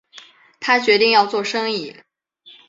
[0.59, 1.95] 他决定要做生意